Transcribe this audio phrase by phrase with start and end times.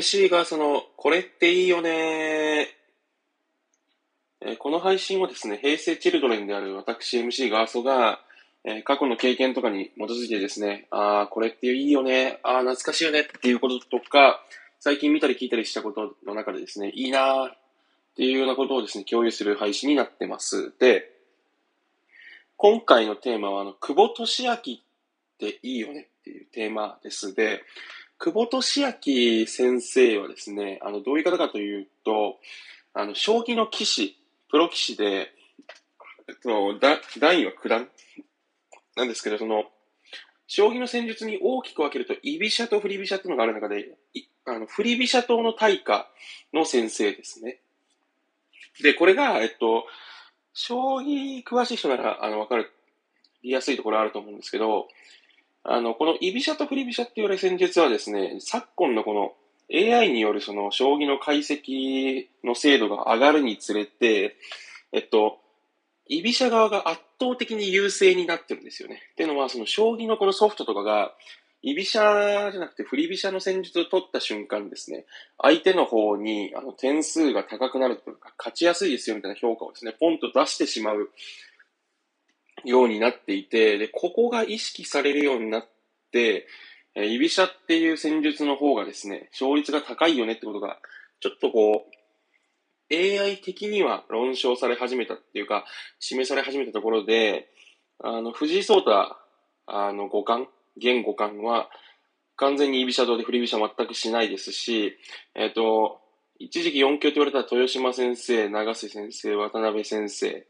[0.00, 2.68] MC がその、これっていいよね
[4.40, 8.20] えーこの配信はですね、平成チルドレンである私 MC ガーソが、
[8.64, 14.42] え過去の経験とかに基づいてですね、ああ、これっていいよね、ああ、懐かしいよねっていうこととか、
[14.78, 17.56] 最近見たり聞いたりしたことの中でですね、いいなーっ
[18.16, 20.72] ていうようなことをですね、共有する配信になってます。
[20.78, 21.10] で、
[22.56, 24.56] 今回のテーマは、あの、久保利明っ
[25.38, 27.34] ていいよねっていうテーマです。
[27.34, 27.62] で、
[28.22, 32.38] 久保利明先生はですね、あの、どういう方かというと、
[32.92, 34.14] あの、将棋の棋士、
[34.50, 35.32] プロ棋士で、
[36.28, 37.88] えっと、だ段位は九段
[38.94, 39.64] なんですけど、その、
[40.46, 43.96] 将棋の戦術に大きく分けると、居飛車と振り飛車っていうのがある中で、
[44.44, 46.06] あの振り飛車党の大家
[46.52, 47.60] の先生ですね。
[48.82, 49.86] で、これが、えっと、
[50.52, 52.70] 将棋詳しい人なら、あの、わかる、
[53.42, 54.88] 言いやすいところあると思うんですけど、
[55.64, 59.32] あの、この居飛車と振り飛車って言われる戦術はですね、昨今のこの
[59.72, 64.36] AI によるその将棋の解析の精度が上がるにつれて、
[64.92, 65.38] えっと、
[66.08, 69.00] 居飛車側が圧倒的に優勢になってるんですよね。
[69.12, 71.14] っていうのは、その将棋のこのソフトとかが、
[71.62, 75.04] 居飛車じゃなくて振り飛車の戦術を取った瞬間ですね、
[75.38, 81.10] 相手の方にあの点数が高くなるというか、勝ちやすいですよみたいな評価をですね、ポンと出してしまう
[82.64, 85.68] ようになっていて、で、ここが意識されるようになっ
[86.12, 86.46] て、
[86.94, 90.78] えー居飛車っていう戦術の方がですね、勝率が高いよねってことが、
[91.20, 95.64] ちょっとこう、AI 的には論証され始めたっていうか、
[96.00, 97.48] 示され始めたところで、
[98.02, 99.16] あの、藤井聡太、
[99.66, 101.70] あの、五冠、現五冠は、
[102.36, 104.96] 完全に居飛車党で振り飛車全くしないですし、
[105.34, 106.00] えっ、と、
[106.38, 110.46] 一時期4強と言われた豊島先生、長瀬先生、渡辺先生、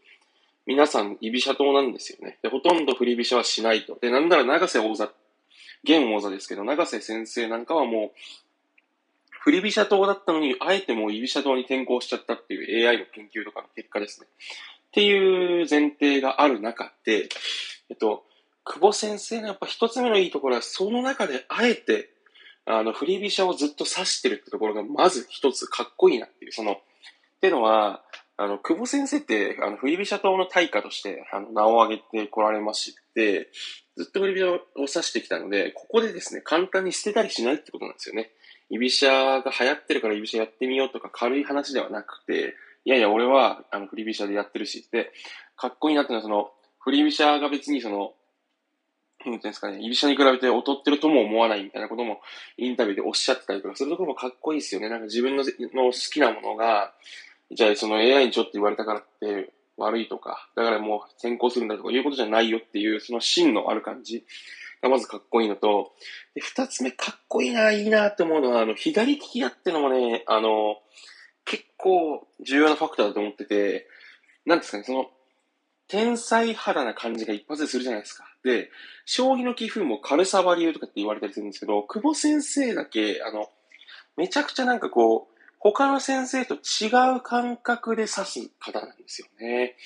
[0.66, 2.38] 皆さん居飛車党なんですよね。
[2.42, 3.98] で、ほとんど振り飛車はしないと。
[4.00, 5.10] で、なんなら長瀬王座、
[5.84, 8.10] 現王座ですけど、長瀬先生なんかはもう、
[9.42, 14.26] 振り飛車党だったのに、あえてもう居飛車党に転向しちゃったっていう AI の研究とかの結果ですね。
[14.28, 17.28] っていう前提がある中で、
[17.88, 18.24] えっと、
[18.64, 22.10] 久保先生のやっぱ一つ目のいいところは、その中であえて、
[22.66, 26.76] あの、振り飛車をずっと指してるってところが、まず一つかっこいいなっていう、その、っ
[27.40, 28.04] ていうのは、
[28.40, 33.50] あの、久保先生って、あの、振り飛車党の大家として、あの、名を挙げてこられまして、
[33.98, 38.30] ずっと振り飛車を指してきたので、ここでですね、簡単に捨てたりしないってことなんですよね。
[38.70, 42.54] 居飛車が流行ってるから居飛車やってみようとか軽い話ではなくて、
[42.86, 45.12] いやいや、俺は、あの、振り飛車でやってるし、で、
[45.54, 48.14] かっこいいなっていうのは、その、振り飛車が別にその、
[49.26, 52.22] なんていうんですかね、居飛車に比べて劣ってるとも思わないみたいなことも
[52.56, 54.88] インタビューでおっしゃってたりとかするところもかっこいいですよね。
[54.88, 56.94] なんか自分のの好きなものが、
[57.52, 64.24] じゃあその AI にちょっと言われたからって悪いとか、だからもう先行するんだとかいうことじゃないよっていう、その芯のある感じ
[64.82, 65.92] がまずかっこいいのと、
[66.34, 70.76] で、二つ目かっこいいな、いいなって思うのは、あの、左利きやってのもね、あの、
[71.44, 73.88] 結構重要なファクターだと思ってて、
[74.46, 75.10] なんですかね、その、
[75.88, 78.24] 天才肌な感じが一発でするじゃないですか。
[78.44, 78.70] で、
[79.04, 83.50] 将棋の棋風も軽さバリューとかって言われたりするんですけど、久保先生だけ、あの、
[84.16, 89.76] めちゃくちゃなんかこう、他の先生と違う感覚で指す方なんですよね。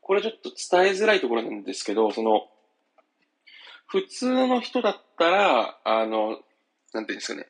[0.00, 2.46] これちょっと伝えづらいところなんですけど、その、
[3.86, 6.40] 普通の人だったら、あの、
[6.92, 7.48] なんていうんですかね、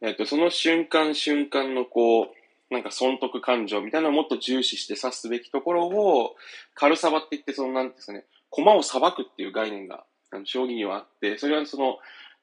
[0.00, 2.28] えっ、と、その瞬間瞬間のこう、
[2.70, 6.36] なんか損得感情みたいなのをもっと重視して指すべきところを、
[6.74, 12.00] 軽さばって言って、その、なんていうんですかね、駒をさばくっていう概念が、あの、将棋にはあって、それはその、なんて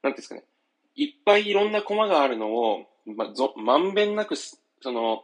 [0.07, 0.43] いうんですかね、
[0.95, 4.35] いっぱいいろんな駒があるのを、ま、ぞ、まんべんなく、
[4.81, 5.23] その、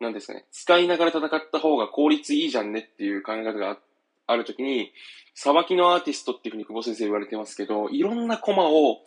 [0.00, 3.78] なんですかね、使いながら戦った方が効率いいじゃんねっていう考え方が
[4.26, 4.92] あるときに、
[5.34, 8.98] さばきのアーティストっていうふうに久保先生言われてますけど、いろんな駒を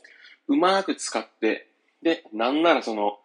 [0.47, 1.67] うまく使って、
[2.01, 3.19] で、なんならその、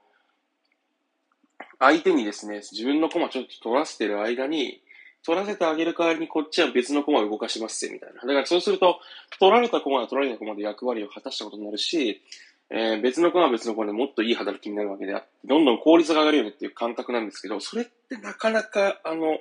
[1.79, 4.81] 相手にですね、自分の駒ちょっと取らせてる間に、
[5.25, 8.21] 取らせてあげる代わりにこっちは別の駒を動かしますぜ、みたいな。
[8.23, 9.01] だからそうすると、
[9.39, 12.23] 取られた駒は取られた駒で役割を果たしたことになるし、
[12.71, 19.39] えー別の駒は別の駒でもっといい働きになるわけであって、どんどん効率が上がるよねっていう感覚なんですけど、それってなかなか、あの、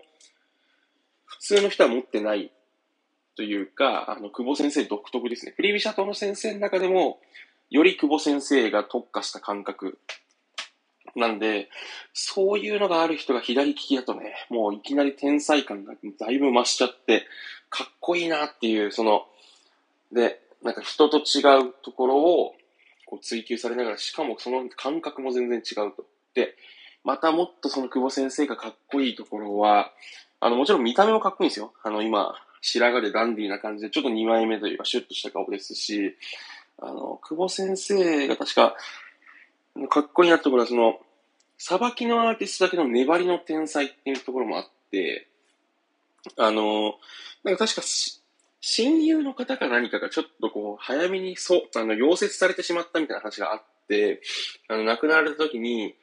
[1.25, 2.51] 普通の人は持ってない
[3.35, 5.53] というか、あの、久保先生独特ですね。
[5.55, 7.19] 振り飛車党の先生の中でも、
[7.69, 9.99] より久保先生が特化した感覚
[11.15, 11.69] なんで、
[12.13, 17.25] そういうのがある人が左利きだとね、もういきなり天才感がだいぶ増しちゃって、
[17.69, 19.25] かっこいいなっていう、その、
[20.11, 22.55] で、なんか人と違うところを
[23.07, 26.05] こう追求されながら、しかもその感覚も全然違うと。
[26.35, 26.55] で、
[27.03, 29.91] またもっとその久保先生がかっこいいところは、
[30.41, 31.73] あの、もちろん見た目もかっこいいんですよ。
[31.83, 36.17] あの、今、白髪でダンディーな感じで、ちょっと2枚目というか、シュッとした顔ですし、
[36.79, 38.75] あの、久保先生が確か、
[39.89, 40.99] かっこいいなところは、その、
[41.57, 45.27] さばきのアーティストだけの粘りの天才っていうところもあって、
[46.35, 46.95] あの、
[47.43, 47.81] なんか確か
[48.69, 54.21] 親友の方か何かがちょっとこう、早めにそう、あの、溶接されてしまったみたいな話があって、
[54.67, 55.95] あの、亡くなられた時に、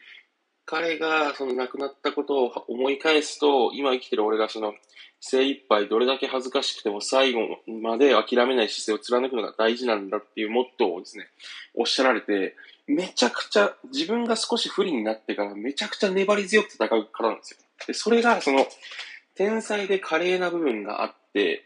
[0.64, 4.72] 彼がその亡くなったことを思い返すと、今生きてる俺がその、
[5.20, 7.40] 精一杯どれだけ恥ずかしくても最後
[7.82, 11.26] まで諦めない姿勢を貫くのが大事なんだっていうモットーをですね、
[11.74, 12.56] おっしゃられて、
[12.86, 17.58] めちゃくちゃ自分が少し不利になってからめちゃくちゃ粘り強く戦うからなんですよ。
[17.86, 18.66] で、それがその、
[19.34, 21.64] 天才で華麗な部分があって、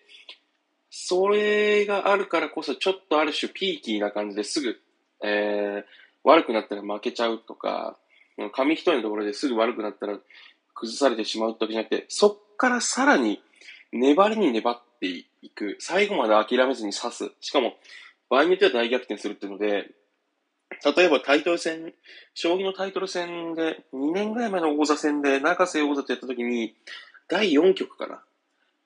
[0.91, 4.77] それがあるからこそちょっとある種ピーキーな感じですぐ、
[5.23, 5.85] えー、
[6.25, 7.97] 悪くなったら負けちゃうとか、
[8.53, 10.19] 紙一重のところですぐ悪くなったら
[10.75, 13.41] 崩されてしまうってわけじゃなくて、そっからさらに
[13.93, 15.77] 粘りに粘っていく。
[15.81, 17.31] 最後まで諦めずに刺す。
[17.41, 17.75] しかも、
[18.31, 19.91] 場合によっては大逆転するっていうので、
[20.97, 21.95] 例えばタイトル戦、
[22.35, 26.75] 将棋のタイトル戦で、2年ぐらい前の王座戦で、永瀬王座とやった時に、
[27.29, 28.23] 第4局かな？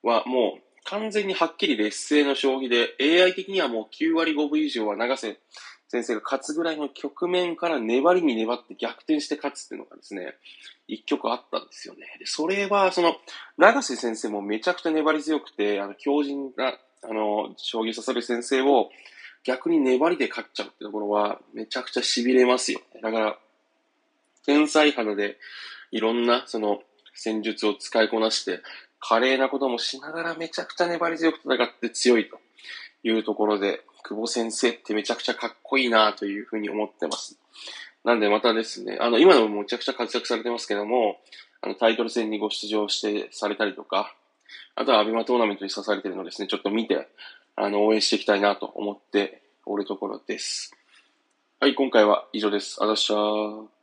[0.01, 5.37] はもう完全にはっきり劣勢の将棋で、AI 的にはもう9割5分以上は永瀬
[5.93, 10.33] 先生が勝つぐらいの局面から粘りに粘って逆転して勝つっていうのがですね、
[10.87, 12.01] 一局あったんですよね。
[12.19, 13.15] で、それは、その、
[13.57, 18.89] 永瀬先生もめちゃくちゃ粘り強くて、あの、強靭な、あの、将棋指さる先生を
[19.43, 22.81] 逆に粘りで勝っちゃうってところは、めちゃくちゃ痺れますよ。
[23.01, 23.37] だから、
[24.45, 25.37] 天才肌で、
[25.91, 26.81] いろんな、その、
[27.13, 28.61] 戦術を使いこなして、
[29.05, 32.39] 華麗なこともしながらめちゃくちゃ粘り強く戦って強いと
[33.03, 37.37] いうところで、久保先生ってめちゃくちゃかっこいいなというふうに思ってます。
[38.05, 41.17] なんでまたですね、あの、今でもめちゃくちゃ活躍されてますけども、
[41.61, 44.15] あの、タイトル戦にご出場してされたりとか、
[44.75, 47.09] あとはアビマトーナメントに刺されてるのですね、ちょっと見て、
[47.57, 50.71] あの、応援していきたいなと思っておるところです。
[51.59, 52.81] はい、今回は以上です。
[52.81, 53.82] あざっしゃー。